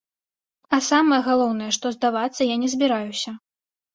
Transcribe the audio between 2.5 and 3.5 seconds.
я не збіраюся.